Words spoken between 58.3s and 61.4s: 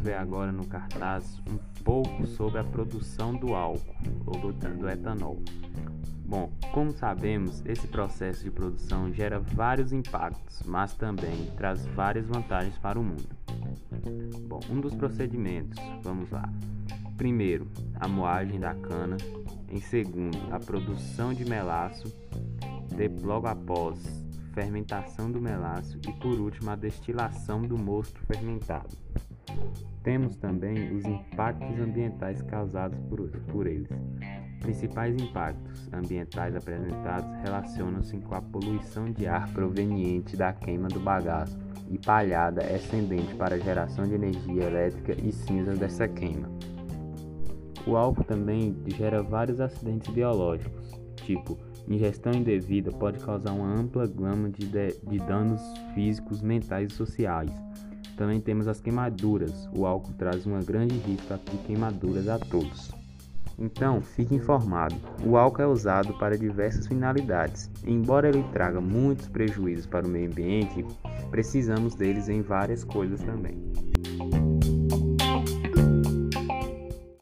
temos as queimaduras. O álcool traz um grande risco